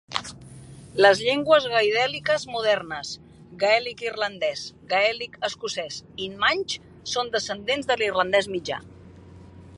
Les 1.05 1.19
llengües 1.25 1.67
goidèliques 1.73 2.45
modernes: 2.53 3.11
gaèlic 3.65 4.03
irlandès, 4.07 4.65
gaèlic 4.95 5.39
escocès, 5.51 6.01
i 6.29 6.33
manx 6.45 6.81
són 7.15 7.33
descendents 7.39 7.93
de 7.93 8.01
l'irlandès 8.01 8.53
mitjà. 8.59 8.85